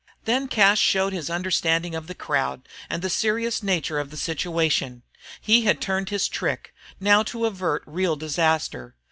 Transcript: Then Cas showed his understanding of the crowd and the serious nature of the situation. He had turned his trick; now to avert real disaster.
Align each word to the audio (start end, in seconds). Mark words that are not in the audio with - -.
Then 0.25 0.47
Cas 0.47 0.79
showed 0.79 1.13
his 1.13 1.29
understanding 1.29 1.93
of 1.93 2.07
the 2.07 2.15
crowd 2.15 2.67
and 2.89 3.03
the 3.03 3.07
serious 3.11 3.61
nature 3.61 3.99
of 3.99 4.09
the 4.09 4.17
situation. 4.17 5.03
He 5.39 5.65
had 5.65 5.79
turned 5.79 6.09
his 6.09 6.27
trick; 6.27 6.73
now 6.99 7.21
to 7.21 7.45
avert 7.45 7.83
real 7.85 8.15
disaster. 8.15 8.95